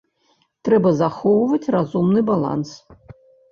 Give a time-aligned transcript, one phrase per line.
[0.69, 2.69] Трэба захоўваць разумны баланс.